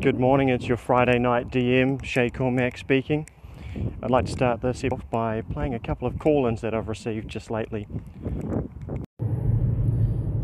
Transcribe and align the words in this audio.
Good 0.00 0.20
morning, 0.20 0.50
it's 0.50 0.68
your 0.68 0.76
Friday 0.76 1.18
night 1.18 1.48
DM, 1.48 2.04
Shay 2.04 2.28
Cormack 2.28 2.76
speaking. 2.76 3.26
I'd 4.02 4.10
like 4.10 4.26
to 4.26 4.32
start 4.32 4.60
this 4.60 4.84
off 4.84 5.08
by 5.10 5.40
playing 5.40 5.74
a 5.74 5.78
couple 5.78 6.06
of 6.06 6.18
call 6.18 6.46
ins 6.46 6.60
that 6.60 6.74
I've 6.74 6.88
received 6.88 7.28
just 7.28 7.50
lately. 7.50 7.88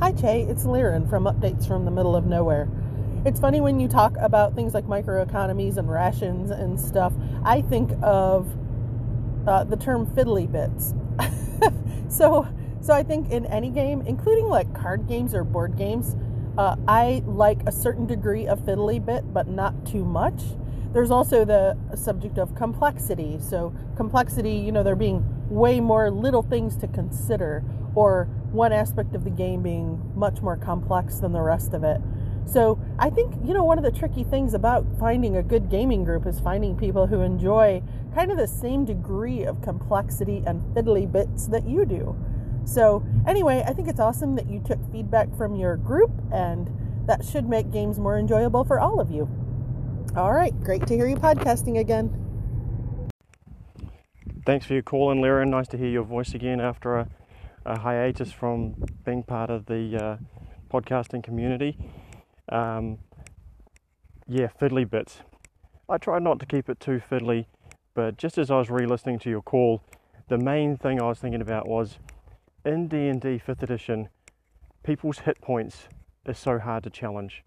Hi, 0.01 0.13
Che, 0.13 0.47
it's 0.49 0.65
Liren 0.65 1.09
from 1.09 1.25
Updates 1.25 1.69
from 1.69 1.85
the 1.85 1.91
Middle 1.91 2.17
of 2.17 2.25
Nowhere. 2.25 2.67
It's 3.27 3.39
funny 3.39 3.61
when 3.61 3.79
you 3.79 3.89
talk 3.89 4.17
about 4.19 4.55
things 4.55 4.73
like 4.73 4.87
microeconomies 4.87 5.77
and 5.77 5.89
rations 5.91 6.51
and 6.51 6.81
stuff, 6.81 7.13
I 7.45 7.61
think 7.61 7.93
of 8.03 8.49
uh, 9.47 9.65
the 9.65 9.77
term 9.77 10.07
fiddly 10.07 10.51
bits. 10.51 10.95
so, 12.09 12.49
so 12.81 12.95
I 12.95 13.03
think 13.03 13.31
in 13.31 13.45
any 13.47 13.71
game, 13.71 14.03
including 14.07 14.47
like 14.47 14.75
card 14.75 15.07
games 15.07 15.35
or 15.35 15.45
board 15.45 15.77
games, 15.77 16.17
uh, 16.59 16.77
I 16.87 17.23
like 17.27 17.61
a 17.67 17.73
certain 17.73 18.07
degree 18.07 18.47
of 18.47 18.61
fiddly 18.61 19.05
bit, 19.05 19.33
but 19.33 19.49
not 19.49 19.87
too 19.87 20.05
much. 20.05 20.43
There's 20.93 21.11
also 21.11 21.45
the 21.45 21.77
subject 21.95 22.39
of 22.39 22.55
complexity. 22.55 23.39
So, 23.41 23.75
complexity, 23.97 24.53
you 24.53 24.73
know, 24.73 24.83
there 24.83 24.97
being 24.97 25.25
way 25.49 25.81
more 25.81 26.11
little 26.11 26.43
things 26.43 26.77
to 26.79 26.87
consider, 26.87 27.65
or 27.95 28.29
one 28.53 28.73
aspect 28.73 29.15
of 29.15 29.25
the 29.25 29.31
game 29.31 29.63
being 29.63 30.13
much 30.15 30.43
more 30.43 30.57
complex 30.57 31.17
than 31.17 31.33
the 31.33 31.41
rest 31.41 31.73
of 31.73 31.85
it. 31.85 32.01
So, 32.45 32.79
I 32.99 33.09
think, 33.09 33.35
you 33.43 33.55
know, 33.55 33.65
one 33.65 33.79
of 33.79 33.85
the 33.85 33.91
tricky 33.91 34.25
things 34.25 34.53
about 34.53 34.85
finding 34.99 35.37
a 35.37 35.43
good 35.43 35.71
gaming 35.71 36.05
group 36.05 36.27
is 36.27 36.39
finding 36.41 36.77
people 36.77 37.07
who 37.07 37.23
enjoy 37.23 37.83
kind 38.15 38.31
of 38.31 38.37
the 38.37 38.49
same 38.49 38.85
degree 38.85 39.45
of 39.45 39.63
complexity 39.63 40.43
and 40.47 40.61
fiddly 40.75 41.11
bits 41.11 41.47
that 41.47 41.67
you 41.67 41.87
do. 41.87 42.15
So, 42.65 43.05
anyway, 43.27 43.65
I 43.67 43.73
think 43.73 43.89
it's 43.89 44.01
awesome 44.01 44.35
that 44.37 44.49
you 44.49 44.61
took 44.61 44.79
feedback 44.93 45.35
from 45.37 45.57
your 45.57 45.77
group, 45.77 46.11
and 46.33 46.71
that 47.07 47.25
should 47.25 47.49
make 47.49 47.71
games 47.71 47.99
more 47.99 48.19
enjoyable 48.19 48.65
for 48.65 48.79
all 48.79 49.01
of 49.01 49.11
you. 49.11 49.29
All 50.17 50.33
right, 50.33 50.59
great 50.61 50.87
to 50.87 50.95
hear 50.95 51.07
you 51.07 51.17
podcasting 51.17 51.79
again. 51.79 52.19
Thanks 54.45 54.67
for 54.67 54.75
your 54.75 54.83
call 54.83 55.11
in, 55.13 55.21
Lyra. 55.21 55.47
Nice 55.47 55.69
to 55.69 55.79
hear 55.79 55.89
your 55.89 56.03
voice 56.03 56.35
again 56.35 56.61
after 56.61 56.97
a, 56.97 57.09
a 57.65 57.79
hiatus 57.79 58.33
from 58.33 58.75
being 59.05 59.23
part 59.23 59.51
of 59.51 59.67
the 59.67 59.97
uh, 59.97 60.17
podcasting 60.73 61.23
community. 61.23 61.79
Um, 62.49 62.99
yeah, 64.27 64.49
fiddly 64.61 64.89
bits. 64.89 65.21
I 65.89 65.99
try 65.99 66.19
not 66.19 66.41
to 66.41 66.47
keep 66.47 66.69
it 66.69 66.81
too 66.81 67.01
fiddly, 67.11 67.47
but 67.95 68.17
just 68.17 68.39
as 68.39 68.51
I 68.51 68.59
was 68.59 68.71
re-listening 68.71 69.19
to 69.21 69.31
your 69.31 69.43
call, 69.43 69.83
the 70.29 70.39
main 70.39 70.77
thing 70.77 71.01
I 71.01 71.07
was 71.07 71.19
thinking 71.19 71.41
about 71.41 71.69
was 71.69 71.99
in 72.65 72.87
D&D 72.87 73.41
5th 73.45 73.63
edition, 73.63 74.09
people's 74.85 75.21
hit 75.21 75.41
points 75.41 75.89
is 76.27 76.39
so 76.39 76.59
hard 76.59 76.85
to 76.85 76.91
challenge. 76.91 77.43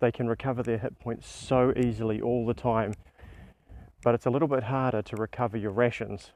They 0.00 0.10
can 0.10 0.28
recover 0.28 0.62
their 0.62 0.78
hit 0.78 0.98
points 0.98 1.28
so 1.28 1.72
easily 1.76 2.20
all 2.20 2.44
the 2.44 2.54
time, 2.54 2.94
but 4.02 4.14
it's 4.14 4.26
a 4.26 4.30
little 4.30 4.48
bit 4.48 4.64
harder 4.64 5.02
to 5.02 5.16
recover 5.16 5.56
your 5.56 5.70
rations. 5.70 6.32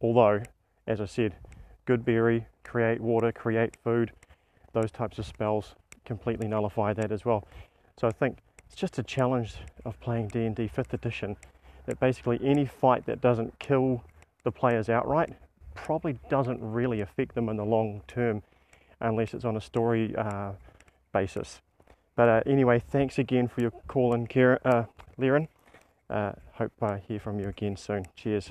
Although, 0.00 0.42
as 0.86 1.00
I 1.00 1.06
said, 1.06 1.34
goodberry, 1.86 2.46
create 2.64 3.00
water, 3.00 3.32
create 3.32 3.76
food, 3.82 4.12
those 4.72 4.90
types 4.90 5.18
of 5.18 5.26
spells 5.26 5.74
completely 6.04 6.48
nullify 6.48 6.94
that 6.94 7.12
as 7.12 7.24
well. 7.24 7.46
So 8.00 8.08
I 8.08 8.12
think 8.12 8.38
it's 8.66 8.76
just 8.76 8.98
a 8.98 9.02
challenge 9.02 9.56
of 9.84 10.00
playing 10.00 10.28
D&D 10.28 10.70
5th 10.74 10.94
edition 10.94 11.36
that 11.86 12.00
basically 12.00 12.38
any 12.42 12.64
fight 12.64 13.04
that 13.06 13.20
doesn't 13.20 13.58
kill 13.58 14.04
the 14.44 14.52
players 14.52 14.88
outright 14.88 15.34
probably 15.84 16.18
doesn't 16.28 16.60
really 16.60 17.00
affect 17.00 17.34
them 17.34 17.48
in 17.48 17.56
the 17.56 17.64
long 17.64 18.02
term 18.06 18.42
unless 19.00 19.34
it's 19.34 19.44
on 19.44 19.56
a 19.56 19.60
story 19.60 20.14
uh, 20.16 20.52
basis. 21.12 21.60
But 22.16 22.28
uh, 22.28 22.40
anyway, 22.46 22.80
thanks 22.80 23.18
again 23.18 23.48
for 23.48 23.60
your 23.60 23.70
call 23.86 24.14
in, 24.14 24.26
Kieran, 24.26 24.58
uh. 24.64 24.84
Uh, 26.10 26.32
hope 26.54 26.72
I 26.82 26.98
hear 27.06 27.20
from 27.20 27.38
you 27.38 27.48
again 27.48 27.76
soon. 27.76 28.06
Cheers. 28.16 28.50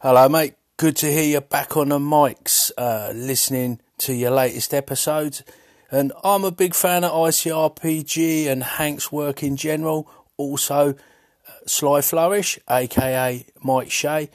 Hello, 0.00 0.28
mate. 0.28 0.54
Good 0.78 0.96
to 0.96 1.10
hear 1.10 1.24
you 1.24 1.40
back 1.40 1.76
on 1.76 1.88
the 1.90 1.98
mics, 1.98 2.70
uh, 2.76 3.12
listening 3.14 3.80
to 3.98 4.14
your 4.14 4.30
latest 4.30 4.74
episodes. 4.74 5.42
And 5.90 6.12
I'm 6.24 6.44
a 6.44 6.50
big 6.50 6.74
fan 6.74 7.04
of 7.04 7.12
ICRPG 7.12 8.46
and 8.46 8.62
Hank's 8.62 9.12
work 9.12 9.42
in 9.42 9.56
general. 9.56 10.10
Also, 10.36 10.90
uh, 10.90 11.52
Sly 11.66 12.00
Flourish, 12.00 12.58
aka 12.68 13.46
Mike 13.62 13.90
Shea. 13.90 14.28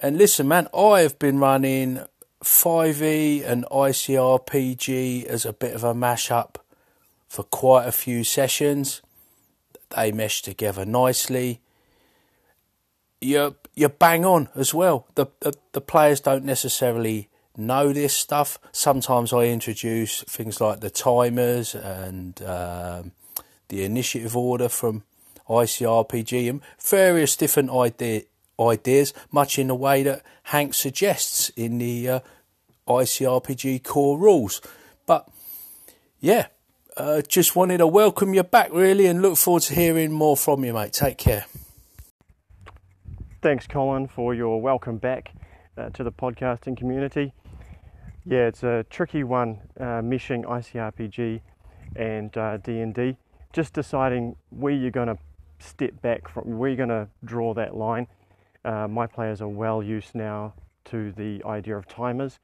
And 0.00 0.16
listen, 0.16 0.46
man, 0.46 0.68
I 0.72 1.00
have 1.00 1.18
been 1.18 1.38
running 1.38 2.00
5e 2.42 3.44
and 3.44 3.64
ICRPG 3.64 5.24
as 5.24 5.44
a 5.44 5.52
bit 5.52 5.74
of 5.74 5.82
a 5.82 5.92
mashup 5.92 6.56
for 7.28 7.42
quite 7.42 7.86
a 7.86 7.92
few 7.92 8.22
sessions. 8.22 9.02
They 9.90 10.12
mesh 10.12 10.42
together 10.42 10.84
nicely. 10.84 11.60
You're, 13.20 13.56
you're 13.74 13.88
bang 13.88 14.24
on 14.24 14.48
as 14.54 14.72
well. 14.72 15.08
The, 15.16 15.26
the, 15.40 15.54
the 15.72 15.80
players 15.80 16.20
don't 16.20 16.44
necessarily 16.44 17.28
know 17.56 17.92
this 17.92 18.14
stuff. 18.14 18.60
Sometimes 18.70 19.32
I 19.32 19.46
introduce 19.46 20.22
things 20.22 20.60
like 20.60 20.78
the 20.78 20.90
timers 20.90 21.74
and 21.74 22.40
um, 22.42 23.12
the 23.66 23.82
initiative 23.82 24.36
order 24.36 24.68
from 24.68 25.02
ICRPG 25.48 26.48
and 26.48 26.60
various 26.80 27.34
different 27.34 27.70
idea, 27.70 28.22
ideas, 28.60 29.14
much 29.30 29.58
in 29.58 29.68
the 29.68 29.74
way 29.74 30.02
that 30.02 30.22
Hank 30.44 30.74
suggests 30.74 31.50
in 31.50 31.78
the 31.78 32.08
uh, 32.08 32.20
ICRPG 32.88 33.84
core 33.84 34.18
rules. 34.18 34.60
But 35.06 35.28
yeah, 36.20 36.46
uh, 36.96 37.22
just 37.22 37.54
wanted 37.54 37.78
to 37.78 37.86
welcome 37.86 38.34
you 38.34 38.42
back 38.42 38.72
really 38.72 39.06
and 39.06 39.22
look 39.22 39.36
forward 39.36 39.62
to 39.64 39.74
hearing 39.74 40.12
more 40.12 40.36
from 40.36 40.64
you, 40.64 40.72
mate. 40.72 40.92
Take 40.92 41.18
care. 41.18 41.46
Thanks, 43.40 43.66
Colin, 43.66 44.08
for 44.08 44.34
your 44.34 44.60
welcome 44.60 44.98
back 44.98 45.32
uh, 45.76 45.90
to 45.90 46.02
the 46.02 46.10
podcasting 46.10 46.76
community. 46.76 47.32
Yeah, 48.26 48.48
it's 48.48 48.64
a 48.64 48.84
tricky 48.90 49.22
one, 49.22 49.60
uh, 49.78 50.02
meshing 50.02 50.44
ICRPG 50.44 51.40
and 51.96 52.62
D&D. 52.62 53.10
Uh, 53.10 53.12
just 53.52 53.72
deciding 53.72 54.36
where 54.50 54.74
you're 54.74 54.90
going 54.90 55.08
to 55.08 55.18
step 55.60 56.02
back 56.02 56.28
from, 56.28 56.58
where 56.58 56.68
you're 56.68 56.76
going 56.76 56.88
to 56.88 57.08
draw 57.24 57.54
that 57.54 57.76
line 57.76 58.06
uh, 58.64 58.88
my 58.88 59.06
players 59.06 59.40
are 59.40 59.48
well 59.48 59.82
used 59.82 60.14
now 60.14 60.54
to 60.86 61.12
the 61.12 61.42
idea 61.44 61.76
of 61.76 61.86
timers 61.86 62.38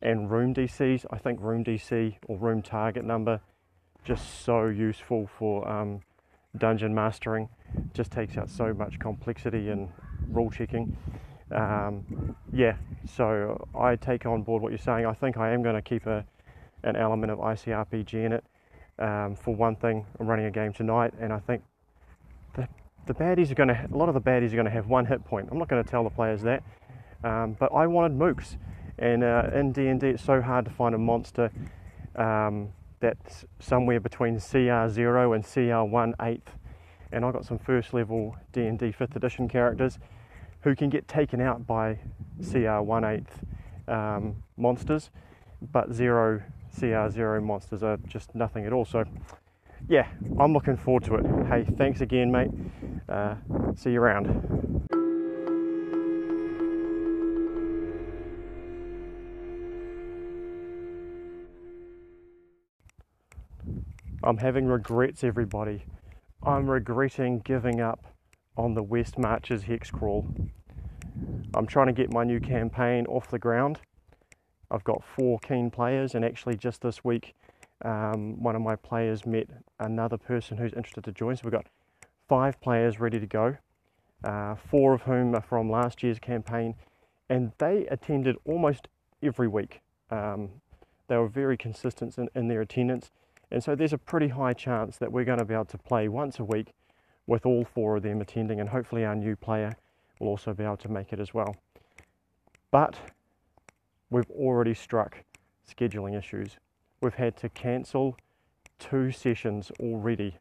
and 0.00 0.30
room 0.30 0.54
DCs. 0.54 1.06
I 1.10 1.18
think 1.18 1.40
room 1.40 1.64
DC 1.64 2.16
or 2.26 2.36
room 2.36 2.62
target 2.62 3.04
number 3.04 3.40
just 4.04 4.44
so 4.44 4.66
useful 4.66 5.28
for 5.38 5.68
um, 5.68 6.00
dungeon 6.58 6.94
mastering. 6.94 7.48
Just 7.94 8.10
takes 8.10 8.36
out 8.36 8.50
so 8.50 8.74
much 8.74 8.98
complexity 8.98 9.70
and 9.70 9.88
rule 10.28 10.50
checking. 10.50 10.96
Um, 11.50 12.36
yeah, 12.52 12.76
so 13.06 13.68
I 13.78 13.96
take 13.96 14.26
on 14.26 14.42
board 14.42 14.62
what 14.62 14.70
you're 14.72 14.78
saying. 14.78 15.06
I 15.06 15.12
think 15.12 15.36
I 15.36 15.52
am 15.52 15.62
going 15.62 15.76
to 15.76 15.82
keep 15.82 16.06
a, 16.06 16.24
an 16.82 16.96
element 16.96 17.30
of 17.30 17.38
ICRPG 17.38 18.14
in 18.14 18.32
it. 18.32 18.44
Um, 18.98 19.34
for 19.36 19.54
one 19.54 19.76
thing, 19.76 20.06
I'm 20.18 20.26
running 20.26 20.46
a 20.46 20.50
game 20.50 20.72
tonight, 20.72 21.14
and 21.18 21.32
I 21.32 21.38
think 21.38 21.62
the 23.06 23.14
baddies 23.14 23.50
are 23.50 23.54
going 23.54 23.68
to, 23.68 23.88
a 23.92 23.96
lot 23.96 24.08
of 24.08 24.14
the 24.14 24.20
baddies 24.20 24.52
are 24.52 24.56
going 24.56 24.64
to 24.64 24.70
have 24.70 24.86
one 24.86 25.06
hit 25.06 25.24
point. 25.24 25.48
I'm 25.50 25.58
not 25.58 25.68
going 25.68 25.82
to 25.82 25.88
tell 25.88 26.04
the 26.04 26.10
players 26.10 26.42
that, 26.42 26.62
um, 27.24 27.56
but 27.58 27.72
I 27.72 27.86
wanted 27.86 28.16
mooks, 28.16 28.56
and 28.98 29.24
uh, 29.24 29.50
in 29.54 29.72
D&D 29.72 30.06
it's 30.06 30.24
so 30.24 30.40
hard 30.40 30.64
to 30.66 30.70
find 30.70 30.94
a 30.94 30.98
monster 30.98 31.50
um, 32.16 32.68
that's 33.00 33.44
somewhere 33.58 34.00
between 34.00 34.38
CR 34.38 34.88
zero 34.88 35.32
and 35.32 35.44
CR 35.44 35.82
one 35.82 36.14
eighth, 36.22 36.50
and 37.10 37.24
I 37.24 37.32
got 37.32 37.44
some 37.44 37.58
first 37.58 37.92
level 37.92 38.36
D&D 38.52 38.92
fifth 38.92 39.16
edition 39.16 39.48
characters 39.48 39.98
who 40.60 40.76
can 40.76 40.88
get 40.88 41.08
taken 41.08 41.40
out 41.40 41.66
by 41.66 41.98
CR 42.50 42.80
one 42.80 43.04
eighth 43.04 43.40
um, 43.88 44.36
monsters, 44.56 45.10
but 45.72 45.92
zero 45.92 46.42
CR 46.78 47.08
zero 47.08 47.40
monsters 47.40 47.82
are 47.82 47.98
just 48.06 48.34
nothing 48.34 48.64
at 48.64 48.72
all. 48.72 48.84
So 48.84 49.04
yeah, 49.88 50.06
I'm 50.38 50.52
looking 50.52 50.76
forward 50.76 51.04
to 51.04 51.16
it. 51.16 51.46
Hey, 51.46 51.66
thanks 51.76 52.00
again, 52.00 52.30
mate. 52.30 52.50
Uh, 53.08 53.34
see 53.74 53.92
you 53.92 54.00
around. 54.00 54.26
I'm 64.24 64.38
having 64.38 64.66
regrets, 64.66 65.24
everybody. 65.24 65.84
I'm 66.44 66.70
regretting 66.70 67.40
giving 67.40 67.80
up 67.80 68.06
on 68.56 68.74
the 68.74 68.82
West 68.82 69.18
Marches 69.18 69.64
Hex 69.64 69.90
Crawl. 69.90 70.26
I'm 71.54 71.66
trying 71.66 71.88
to 71.88 71.92
get 71.92 72.12
my 72.12 72.22
new 72.24 72.40
campaign 72.40 73.04
off 73.06 73.28
the 73.30 73.38
ground. 73.38 73.80
I've 74.70 74.84
got 74.84 75.02
four 75.04 75.38
keen 75.40 75.70
players, 75.70 76.14
and 76.14 76.24
actually, 76.24 76.56
just 76.56 76.82
this 76.82 77.04
week, 77.04 77.34
um, 77.84 78.42
one 78.42 78.54
of 78.54 78.62
my 78.62 78.76
players 78.76 79.26
met 79.26 79.48
another 79.80 80.16
person 80.16 80.56
who's 80.56 80.72
interested 80.72 81.04
to 81.04 81.12
join. 81.12 81.36
So 81.36 81.42
we've 81.44 81.52
got 81.52 81.66
five 82.28 82.60
players 82.60 83.00
ready 83.00 83.18
to 83.20 83.26
go, 83.26 83.56
uh, 84.24 84.54
four 84.54 84.94
of 84.94 85.02
whom 85.02 85.34
are 85.34 85.40
from 85.40 85.70
last 85.70 86.02
year's 86.02 86.18
campaign, 86.18 86.74
and 87.28 87.52
they 87.58 87.86
attended 87.90 88.36
almost 88.44 88.88
every 89.22 89.48
week. 89.48 89.80
Um, 90.10 90.50
they 91.08 91.16
were 91.16 91.28
very 91.28 91.56
consistent 91.56 92.16
in, 92.18 92.28
in, 92.34 92.48
their 92.48 92.60
attendance, 92.60 93.10
And 93.50 93.62
so 93.62 93.74
there's 93.74 93.92
a 93.92 93.98
pretty 93.98 94.28
high 94.28 94.54
chance 94.54 94.96
that 94.98 95.12
we're 95.12 95.24
going 95.24 95.38
to 95.38 95.44
be 95.44 95.54
able 95.54 95.66
to 95.66 95.78
play 95.78 96.08
once 96.08 96.38
a 96.38 96.44
week 96.44 96.72
with 97.26 97.44
all 97.46 97.64
four 97.64 97.96
of 97.96 98.02
them 98.02 98.20
attending, 98.20 98.60
and 98.60 98.68
hopefully 98.68 99.04
our 99.04 99.14
new 99.14 99.36
player 99.36 99.76
will 100.18 100.28
also 100.28 100.54
be 100.54 100.64
able 100.64 100.76
to 100.78 100.88
make 100.88 101.12
it 101.12 101.20
as 101.20 101.34
well. 101.34 101.56
But 102.70 102.96
we've 104.10 104.30
already 104.30 104.74
struck 104.74 105.24
scheduling 105.68 106.16
issues. 106.16 106.56
We've 107.02 107.12
had 107.12 107.36
to 107.38 107.48
cancel 107.48 108.16
two 108.78 109.10
sessions 109.10 109.72
already. 109.80 110.36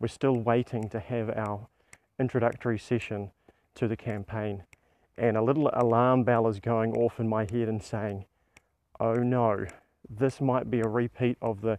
We're 0.00 0.08
still 0.08 0.34
waiting 0.34 0.88
to 0.88 0.98
have 0.98 1.30
our 1.30 1.68
introductory 2.18 2.76
session 2.76 3.30
to 3.76 3.86
the 3.86 3.96
campaign, 3.96 4.64
and 5.16 5.36
a 5.36 5.42
little 5.42 5.70
alarm 5.72 6.24
bell 6.24 6.48
is 6.48 6.58
going 6.58 6.96
off 6.96 7.20
in 7.20 7.28
my 7.28 7.42
head 7.42 7.68
and 7.68 7.80
saying, 7.80 8.24
oh 8.98 9.14
no, 9.14 9.64
this 10.10 10.40
might 10.40 10.72
be 10.72 10.80
a 10.80 10.88
repeat 10.88 11.38
of 11.40 11.60
the 11.60 11.78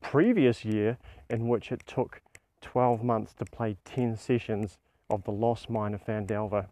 previous 0.00 0.64
year 0.64 0.96
in 1.28 1.46
which 1.46 1.70
it 1.70 1.82
took 1.86 2.22
12 2.62 3.04
months 3.04 3.34
to 3.34 3.44
play 3.44 3.76
10 3.84 4.16
sessions 4.16 4.78
of 5.10 5.24
the 5.24 5.30
Lost 5.30 5.68
Mine 5.68 5.92
of 5.92 6.02
Phandelver. 6.06 6.68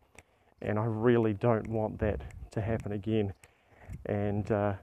And 0.63 0.79
I 0.79 0.87
really 0.87 1.35
don't 1.35 1.69
want 1.69 1.99
that 1.99 2.23
to 2.53 2.63
happen 2.63 2.93
again. 2.93 3.35
And 4.07 4.51
uh, 4.51 4.75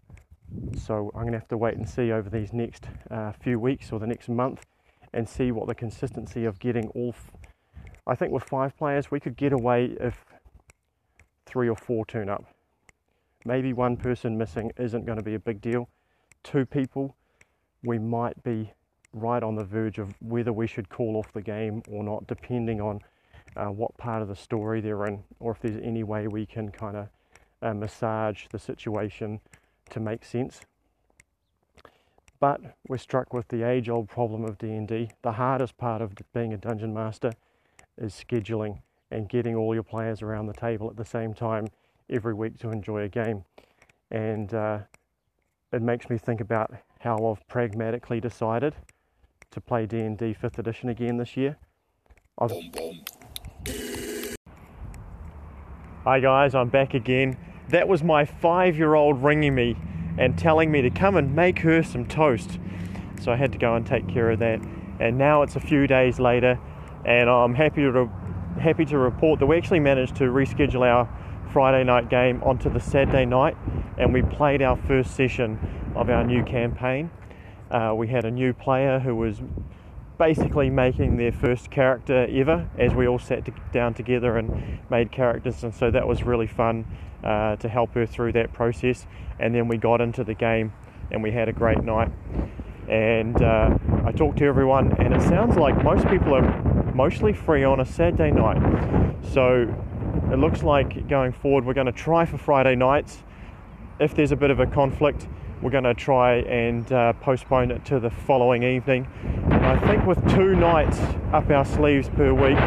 so 0.75 1.11
I'm 1.13 1.21
going 1.21 1.33
to 1.33 1.39
have 1.39 1.47
to 1.49 1.57
wait 1.57 1.75
and 1.75 1.87
see 1.87 2.11
over 2.11 2.29
these 2.29 2.53
next 2.53 2.85
uh, 3.11 3.31
few 3.31 3.59
weeks 3.59 3.91
or 3.91 3.99
the 3.99 4.07
next 4.07 4.29
month 4.29 4.65
and 5.13 5.27
see 5.27 5.51
what 5.51 5.67
the 5.67 5.75
consistency 5.75 6.45
of 6.45 6.59
getting 6.59 6.89
all. 6.89 7.09
F- 7.09 7.31
I 8.05 8.15
think 8.15 8.31
with 8.31 8.43
five 8.43 8.77
players, 8.77 9.11
we 9.11 9.19
could 9.19 9.35
get 9.35 9.51
away 9.51 9.97
if 9.99 10.25
three 11.45 11.67
or 11.67 11.75
four 11.75 12.05
turn 12.05 12.29
up. 12.29 12.45
Maybe 13.45 13.73
one 13.73 13.97
person 13.97 14.37
missing 14.37 14.71
isn't 14.77 15.05
going 15.05 15.17
to 15.17 15.23
be 15.23 15.35
a 15.35 15.39
big 15.39 15.61
deal. 15.61 15.89
Two 16.43 16.65
people, 16.65 17.15
we 17.83 17.97
might 17.99 18.41
be 18.43 18.73
right 19.13 19.41
on 19.43 19.55
the 19.55 19.63
verge 19.63 19.99
of 19.99 20.13
whether 20.21 20.53
we 20.53 20.67
should 20.67 20.89
call 20.89 21.17
off 21.17 21.31
the 21.33 21.41
game 21.41 21.81
or 21.89 22.03
not, 22.03 22.27
depending 22.27 22.81
on 22.81 23.01
uh, 23.55 23.65
what 23.65 23.97
part 23.97 24.21
of 24.21 24.27
the 24.27 24.35
story 24.35 24.81
they're 24.81 25.05
in, 25.07 25.23
or 25.39 25.51
if 25.51 25.61
there's 25.61 25.81
any 25.83 26.03
way 26.03 26.27
we 26.27 26.45
can 26.45 26.69
kind 26.69 26.97
of 26.97 27.07
uh, 27.61 27.73
massage 27.73 28.45
the 28.51 28.59
situation 28.59 29.39
to 29.89 29.99
make 29.99 30.23
sense. 30.25 30.61
But 32.39 32.61
we're 32.87 32.97
struck 32.97 33.33
with 33.33 33.47
the 33.47 33.63
age-old 33.63 34.09
problem 34.09 34.43
of 34.43 34.57
D&D. 34.57 35.09
The 35.23 35.31
hardest 35.33 35.77
part 35.77 36.01
of 36.01 36.13
being 36.33 36.53
a 36.53 36.57
dungeon 36.57 36.93
master 36.93 37.33
is 37.97 38.13
scheduling 38.13 38.79
and 39.09 39.27
getting 39.27 39.55
all 39.55 39.73
your 39.73 39.83
players 39.83 40.21
around 40.21 40.47
the 40.47 40.53
table 40.53 40.89
at 40.89 40.97
the 40.97 41.05
same 41.05 41.33
time 41.33 41.67
every 42.09 42.33
week 42.33 42.59
to 42.59 42.69
enjoy 42.69 43.03
a 43.03 43.09
game. 43.09 43.43
And 44.11 44.53
uh, 44.53 44.79
it 45.71 45.81
makes 45.81 46.09
me 46.09 46.17
think 46.17 46.41
about 46.41 46.73
how 46.99 47.25
I've 47.25 47.45
pragmatically 47.47 48.19
decided 48.19 48.75
to 49.51 49.61
play 49.61 49.85
D&D 49.85 50.35
5th 50.41 50.59
edition 50.59 50.89
again 50.89 51.17
this 51.17 51.35
year. 51.35 51.57
I've... 52.37 52.51
Hi 56.03 56.19
guys, 56.19 56.55
I'm 56.55 56.69
back 56.69 56.93
again. 56.93 57.37
That 57.69 57.87
was 57.87 58.03
my 58.03 58.25
five-year-old 58.25 59.23
ringing 59.23 59.55
me 59.55 59.75
and 60.17 60.37
telling 60.37 60.71
me 60.71 60.81
to 60.81 60.89
come 60.89 61.15
and 61.15 61.35
make 61.35 61.59
her 61.59 61.83
some 61.83 62.05
toast. 62.05 62.59
So 63.21 63.31
I 63.31 63.35
had 63.35 63.51
to 63.51 63.57
go 63.57 63.75
and 63.75 63.85
take 63.85 64.07
care 64.07 64.31
of 64.31 64.39
that. 64.39 64.61
And 64.99 65.17
now 65.17 65.41
it's 65.41 65.55
a 65.55 65.59
few 65.59 65.85
days 65.85 66.19
later, 66.19 66.59
and 67.05 67.29
I'm 67.29 67.53
happy 67.53 67.81
to 67.81 68.09
happy 68.59 68.85
to 68.85 68.97
report 68.97 69.39
that 69.39 69.45
we 69.45 69.55
actually 69.55 69.79
managed 69.79 70.15
to 70.15 70.23
reschedule 70.23 70.81
our 70.81 71.07
Friday 71.53 71.83
night 71.83 72.09
game 72.09 72.41
onto 72.43 72.71
the 72.71 72.79
Saturday 72.79 73.25
night, 73.25 73.55
and 73.97 74.13
we 74.13 74.23
played 74.23 74.61
our 74.61 74.75
first 74.75 75.15
session 75.15 75.59
of 75.95 76.09
our 76.09 76.23
new 76.23 76.43
campaign. 76.43 77.11
Uh, 77.69 77.93
we 77.95 78.07
had 78.07 78.25
a 78.25 78.31
new 78.31 78.53
player 78.53 78.99
who 78.99 79.15
was 79.15 79.41
basically 80.17 80.69
making 80.69 81.17
their 81.17 81.31
first 81.31 81.69
character 81.69 82.27
ever 82.29 82.67
as 82.77 82.93
we 82.93 83.07
all 83.07 83.19
sat 83.19 83.47
down 83.71 83.93
together 83.93 84.37
and 84.37 84.79
made 84.89 85.11
characters, 85.11 85.63
and 85.63 85.73
so 85.73 85.91
that 85.91 86.07
was 86.07 86.23
really 86.23 86.47
fun 86.47 86.85
uh, 87.23 87.55
to 87.57 87.69
help 87.69 87.93
her 87.93 88.05
through 88.05 88.31
that 88.33 88.53
process. 88.53 89.05
And 89.39 89.53
then 89.53 89.67
we 89.67 89.77
got 89.77 90.01
into 90.01 90.23
the 90.23 90.33
game 90.33 90.73
and 91.11 91.23
we 91.23 91.31
had 91.31 91.47
a 91.47 91.53
great 91.53 91.83
night. 91.83 92.11
And 92.89 93.41
uh, 93.41 93.77
I 94.05 94.11
talked 94.11 94.37
to 94.39 94.45
everyone, 94.45 94.93
and 94.93 95.13
it 95.13 95.21
sounds 95.21 95.57
like 95.57 95.83
most 95.83 96.07
people 96.07 96.33
are 96.33 96.93
mostly 96.93 97.33
free 97.33 97.63
on 97.63 97.79
a 97.79 97.85
Saturday 97.85 98.31
night. 98.31 98.61
So 99.33 99.73
it 100.31 100.39
looks 100.39 100.63
like 100.63 101.07
going 101.07 101.33
forward, 101.33 101.65
we're 101.65 101.73
going 101.73 101.87
to 101.87 101.91
try 101.91 102.25
for 102.25 102.37
Friday 102.37 102.75
nights. 102.75 103.23
If 103.99 104.15
there's 104.15 104.31
a 104.31 104.35
bit 104.35 104.51
of 104.51 104.59
a 104.59 104.65
conflict, 104.65 105.27
we're 105.61 105.71
going 105.71 105.83
to 105.83 105.93
try 105.93 106.35
and 106.35 106.89
uh, 106.91 107.13
postpone 107.13 107.71
it 107.71 107.83
to 107.85 107.99
the 107.99 108.09
following 108.09 108.63
evening. 108.63 109.07
I 109.67 109.77
think 109.85 110.05
with 110.05 110.17
two 110.33 110.55
nights 110.55 110.97
up 111.33 111.49
our 111.49 111.65
sleeves 111.65 112.07
per 112.07 112.33
week, 112.33 112.57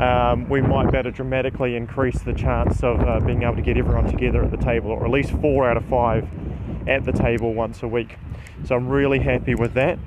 um, 0.00 0.48
we 0.48 0.62
might 0.62 0.90
be 0.90 0.96
able 0.96 1.10
to 1.10 1.14
dramatically 1.14 1.76
increase 1.76 2.18
the 2.22 2.32
chance 2.32 2.82
of 2.82 3.00
uh, 3.00 3.20
being 3.20 3.42
able 3.42 3.56
to 3.56 3.62
get 3.62 3.76
everyone 3.76 4.10
together 4.10 4.42
at 4.42 4.50
the 4.50 4.56
table, 4.56 4.90
or 4.92 5.04
at 5.04 5.10
least 5.10 5.30
four 5.32 5.68
out 5.68 5.76
of 5.76 5.84
five 5.84 6.26
at 6.88 7.04
the 7.04 7.12
table 7.12 7.52
once 7.52 7.82
a 7.82 7.88
week. 7.88 8.16
So 8.64 8.74
I'm 8.74 8.88
really 8.88 9.18
happy 9.18 9.54
with 9.54 9.74
that. 9.74 9.98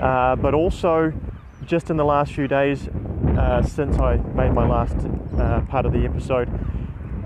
Uh, 0.00 0.36
but 0.36 0.54
also, 0.54 1.12
just 1.66 1.90
in 1.90 1.98
the 1.98 2.04
last 2.04 2.32
few 2.32 2.48
days, 2.48 2.88
uh, 3.36 3.62
since 3.62 3.98
I 3.98 4.16
made 4.16 4.54
my 4.54 4.66
last 4.66 4.96
uh, 5.38 5.60
part 5.68 5.84
of 5.84 5.92
the 5.92 6.06
episode, 6.06 6.48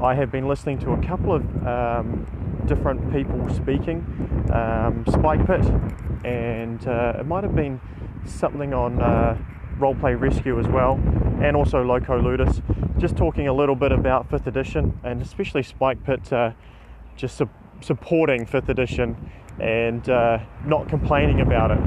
I 0.02 0.14
have 0.14 0.32
been 0.32 0.48
listening 0.48 0.80
to 0.80 0.90
a 0.90 1.02
couple 1.06 1.32
of 1.32 1.66
um, 1.66 2.26
different 2.66 3.12
people 3.12 3.48
speaking. 3.54 4.04
Um, 4.52 5.04
Spike 5.08 5.46
Pit, 5.46 5.62
and 6.24 6.86
uh, 6.86 7.18
it 7.20 7.26
might 7.26 7.44
have 7.44 7.54
been 7.54 7.80
something 8.24 8.72
on 8.72 9.00
uh, 9.00 9.38
Roleplay 9.78 10.18
Rescue 10.18 10.58
as 10.58 10.66
well, 10.66 10.94
and 11.42 11.56
also 11.56 11.82
Loco 11.82 12.20
Ludus, 12.20 12.62
just 12.98 13.16
talking 13.16 13.48
a 13.48 13.52
little 13.52 13.74
bit 13.74 13.92
about 13.92 14.30
5th 14.30 14.46
edition, 14.46 14.98
and 15.04 15.20
especially 15.20 15.62
Spike 15.62 16.02
Pit 16.04 16.32
uh, 16.32 16.52
just 17.16 17.36
su- 17.36 17.50
supporting 17.80 18.46
5th 18.46 18.68
edition 18.68 19.30
and 19.60 20.08
uh, 20.08 20.38
not 20.64 20.88
complaining 20.88 21.40
about 21.40 21.70
it. 21.70 21.78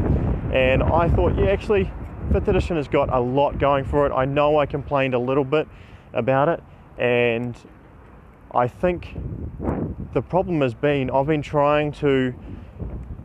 And 0.53 0.83
I 0.83 1.09
thought, 1.09 1.37
yeah, 1.37 1.47
actually, 1.47 1.91
5th 2.29 2.47
edition 2.47 2.75
has 2.77 2.87
got 2.87 3.11
a 3.11 3.19
lot 3.19 3.57
going 3.59 3.85
for 3.85 4.05
it. 4.05 4.13
I 4.13 4.25
know 4.25 4.59
I 4.59 4.65
complained 4.65 5.13
a 5.13 5.19
little 5.19 5.43
bit 5.43 5.67
about 6.13 6.49
it, 6.49 6.63
and 6.97 7.57
I 8.51 8.67
think 8.67 9.17
the 10.13 10.21
problem 10.21 10.61
has 10.61 10.73
been 10.73 11.09
I've 11.11 11.27
been 11.27 11.41
trying 11.41 11.91
to 11.93 12.33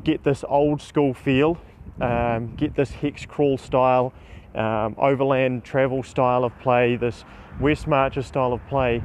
get 0.05 0.25
this 0.25 0.45
old 0.49 0.83
school 0.83 1.15
feel, 1.15 1.59
um, 2.01 2.55
get 2.57 2.75
this 2.75 2.91
hex 2.91 3.27
crawl 3.27 3.59
style, 3.59 4.13
um, 4.55 4.95
overland 4.99 5.65
travel 5.65 6.03
style 6.03 6.45
of 6.45 6.59
play, 6.61 6.97
this 6.97 7.25
West 7.61 7.87
Marcher 7.87 8.23
style 8.23 8.53
of 8.53 8.67
play, 8.67 9.03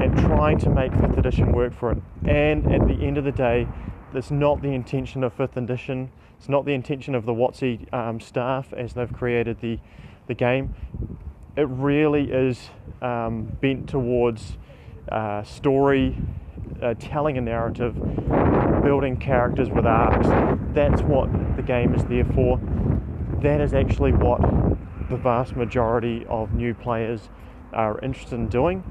and 0.00 0.16
trying 0.18 0.58
to 0.58 0.70
make 0.70 0.92
5th 0.92 1.18
edition 1.18 1.52
work 1.52 1.72
for 1.72 1.92
it. 1.92 1.98
And 2.26 2.72
at 2.72 2.86
the 2.86 2.94
end 2.94 3.18
of 3.18 3.24
the 3.24 3.32
day, 3.32 3.66
that's 4.12 4.30
not 4.30 4.62
the 4.62 4.68
intention 4.68 5.24
of 5.24 5.36
5th 5.36 5.56
edition. 5.56 6.10
It's 6.38 6.48
not 6.48 6.64
the 6.64 6.72
intention 6.72 7.14
of 7.14 7.24
the 7.24 7.32
WotC 7.32 7.92
um, 7.92 8.20
staff 8.20 8.72
as 8.72 8.94
they've 8.94 9.12
created 9.12 9.60
the, 9.60 9.78
the 10.26 10.34
game. 10.34 10.74
It 11.56 11.68
really 11.68 12.30
is 12.30 12.70
um, 13.00 13.56
bent 13.60 13.88
towards 13.88 14.56
uh, 15.10 15.42
story, 15.42 16.16
uh, 16.80 16.94
telling 16.98 17.38
a 17.38 17.40
narrative, 17.40 17.96
building 18.82 19.16
characters 19.16 19.70
with 19.70 19.86
arcs. 19.86 20.26
That's 20.74 21.02
what 21.02 21.30
the 21.56 21.62
game 21.62 21.94
is 21.94 22.04
there 22.04 22.24
for. 22.24 22.60
That 23.42 23.60
is 23.60 23.74
actually 23.74 24.12
what 24.12 24.40
the 25.10 25.16
vast 25.16 25.56
majority 25.56 26.24
of 26.28 26.52
new 26.54 26.74
players 26.74 27.28
are 27.72 27.98
interested 28.00 28.34
in 28.36 28.48
doing. 28.48 28.82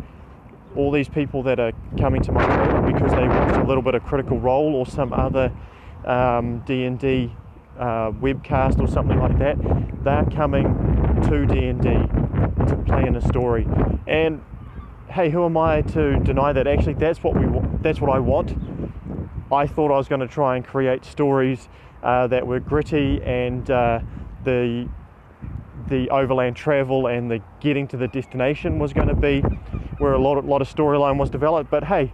All 0.75 0.91
these 0.91 1.09
people 1.09 1.43
that 1.43 1.59
are 1.59 1.73
coming 1.99 2.21
to 2.23 2.31
my 2.31 2.45
table 2.45 2.81
because 2.91 3.11
they 3.11 3.27
watched 3.27 3.57
a 3.57 3.63
little 3.63 3.83
bit 3.83 3.95
of 3.95 4.03
Critical 4.03 4.39
Role 4.39 4.75
or 4.75 4.85
some 4.85 5.13
other 5.13 5.51
um, 6.05 6.59
D&D 6.59 7.35
uh, 7.77 8.11
webcast 8.11 8.79
or 8.79 8.87
something 8.87 9.19
like 9.19 9.37
that, 9.39 9.57
they're 10.03 10.25
coming 10.35 10.63
to 11.23 11.45
D&D 11.45 11.83
to 12.67 12.83
play 12.85 13.05
in 13.05 13.15
a 13.15 13.27
story. 13.27 13.67
And 14.07 14.41
hey, 15.09 15.29
who 15.29 15.45
am 15.45 15.57
I 15.57 15.81
to 15.81 16.19
deny 16.19 16.53
that? 16.53 16.67
Actually, 16.67 16.93
that's 16.93 17.21
what 17.23 17.35
we. 17.35 17.45
That's 17.81 17.99
what 17.99 18.11
I 18.11 18.19
want. 18.19 18.55
I 19.51 19.67
thought 19.67 19.91
I 19.91 19.97
was 19.97 20.07
going 20.07 20.21
to 20.21 20.27
try 20.27 20.55
and 20.55 20.65
create 20.65 21.05
stories 21.05 21.67
uh, 22.03 22.27
that 22.27 22.45
were 22.45 22.59
gritty 22.59 23.21
and 23.23 23.69
uh, 23.69 23.99
the 24.43 24.89
the 25.87 26.09
overland 26.09 26.55
travel 26.55 27.07
and 27.07 27.29
the 27.29 27.41
getting 27.59 27.87
to 27.87 27.97
the 27.97 28.07
destination 28.07 28.79
was 28.79 28.93
going 28.93 29.07
to 29.07 29.15
be 29.15 29.41
where 29.97 30.13
a 30.13 30.17
lot 30.17 30.37
of, 30.37 30.45
lot 30.45 30.61
of 30.61 30.73
storyline 30.73 31.17
was 31.17 31.29
developed. 31.29 31.69
But 31.69 31.83
hey, 31.83 32.13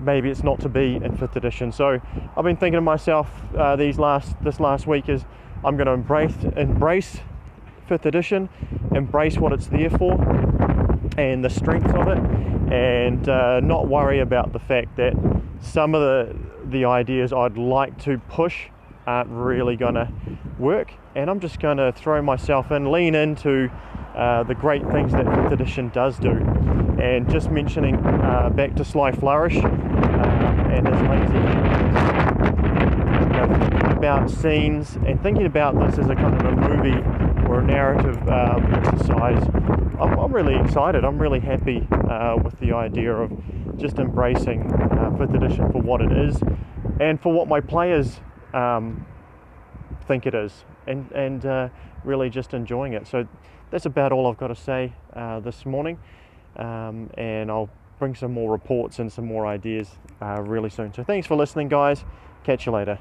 maybe 0.00 0.30
it's 0.30 0.42
not 0.42 0.60
to 0.60 0.68
be 0.68 0.96
in 0.96 1.16
fifth 1.16 1.36
edition. 1.36 1.72
So 1.72 2.00
I've 2.36 2.44
been 2.44 2.56
thinking 2.56 2.76
to 2.76 2.80
myself 2.80 3.28
uh, 3.56 3.76
these 3.76 3.98
last 3.98 4.34
this 4.42 4.60
last 4.60 4.86
week 4.86 5.08
is 5.08 5.24
I'm 5.64 5.76
going 5.76 5.86
to 5.86 5.92
embrace 5.92 6.34
embrace 6.56 7.18
fifth 7.86 8.06
edition, 8.06 8.48
embrace 8.94 9.36
what 9.36 9.52
it's 9.52 9.66
there 9.66 9.90
for, 9.90 10.12
and 11.18 11.44
the 11.44 11.50
strengths 11.50 11.92
of 11.92 12.08
it, 12.08 12.18
and 12.70 13.28
uh, 13.28 13.60
not 13.60 13.88
worry 13.88 14.20
about 14.20 14.52
the 14.52 14.58
fact 14.58 14.96
that 14.96 15.14
some 15.60 15.94
of 15.94 16.00
the 16.00 16.36
the 16.70 16.84
ideas 16.84 17.32
I'd 17.32 17.58
like 17.58 17.98
to 18.04 18.18
push 18.28 18.68
aren't 19.06 19.30
really 19.30 19.76
going 19.76 19.94
to 19.94 20.08
work, 20.58 20.92
and 21.16 21.28
I'm 21.28 21.40
just 21.40 21.58
going 21.58 21.78
to 21.78 21.90
throw 21.92 22.22
myself 22.22 22.70
in, 22.70 22.92
lean 22.92 23.14
into 23.14 23.70
uh, 24.14 24.44
the 24.44 24.54
great 24.54 24.86
things 24.90 25.12
that 25.12 25.24
fifth 25.24 25.52
edition 25.52 25.88
does 25.88 26.18
do. 26.18 26.32
And 27.00 27.28
just 27.30 27.50
mentioning 27.50 27.96
uh, 27.96 28.50
back 28.50 28.76
to 28.76 28.84
Sly 28.84 29.12
Flourish 29.12 29.56
uh, 29.56 29.68
and 29.68 30.86
his 30.86 31.00
lazy 31.08 31.80
about 34.00 34.30
scenes 34.30 34.96
and 35.06 35.22
thinking 35.22 35.44
about 35.44 35.78
this 35.78 35.98
as 35.98 36.08
a 36.08 36.14
kind 36.14 36.34
of 36.34 36.46
a 36.46 36.56
movie 36.56 37.29
or 37.50 37.58
a 37.58 37.64
narrative 37.64 38.16
um, 38.28 38.72
exercise, 38.74 39.42
I'm, 39.98 40.18
I'm, 40.18 40.32
really 40.32 40.54
excited. 40.54 41.04
I'm 41.04 41.18
really 41.18 41.40
happy 41.40 41.86
uh, 41.90 42.36
with 42.42 42.56
the 42.60 42.72
idea 42.72 43.12
of 43.12 43.32
just 43.76 43.98
embracing 43.98 44.72
uh, 44.72 45.10
5th 45.18 45.34
edition 45.34 45.72
for 45.72 45.82
what 45.82 46.00
it 46.00 46.12
is 46.12 46.38
and 47.00 47.20
for 47.20 47.32
what 47.32 47.48
my 47.48 47.60
players 47.60 48.20
um, 48.54 49.04
think 50.06 50.26
it 50.26 50.34
is 50.34 50.64
and, 50.86 51.10
and 51.10 51.44
uh, 51.44 51.68
really 52.04 52.30
just 52.30 52.54
enjoying 52.54 52.92
it. 52.92 53.08
So 53.08 53.26
that's 53.70 53.86
about 53.86 54.12
all 54.12 54.28
I've 54.28 54.38
got 54.38 54.48
to 54.48 54.56
say 54.56 54.92
uh, 55.14 55.40
this 55.40 55.66
morning. 55.66 55.98
Um, 56.54 57.10
and 57.14 57.50
I'll 57.50 57.70
bring 57.98 58.14
some 58.14 58.32
more 58.32 58.52
reports 58.52 59.00
and 59.00 59.12
some 59.12 59.24
more 59.26 59.46
ideas 59.46 59.90
uh, 60.22 60.40
really 60.40 60.70
soon. 60.70 60.94
So 60.94 61.02
thanks 61.02 61.26
for 61.26 61.36
listening, 61.36 61.68
guys. 61.68 62.04
Catch 62.44 62.66
you 62.66 62.72
later. 62.72 62.98